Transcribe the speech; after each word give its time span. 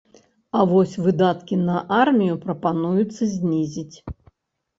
А 0.61 0.63
вось 0.69 0.95
выдаткі 1.07 1.55
на 1.67 1.75
армію 2.05 2.39
прапануецца 2.47 3.23
знізіць. 3.37 3.97